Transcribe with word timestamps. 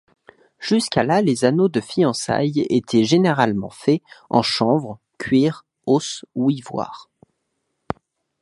Jusque-là, 0.59 1.21
les 1.21 1.45
anneaux 1.45 1.69
de 1.69 1.79
fiançailles 1.79 2.65
étaient 2.71 3.03
généralement 3.03 3.69
faits 3.69 4.01
en 4.31 4.41
chanvre, 4.41 4.99
cuir, 5.19 5.63
os 5.85 6.25
ou 6.33 6.49
ivoire. 6.49 7.11